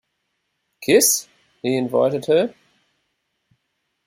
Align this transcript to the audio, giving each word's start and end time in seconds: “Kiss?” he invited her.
“Kiss?” 0.81 1.27
he 1.61 1.77
invited 1.77 2.25
her. 2.25 2.55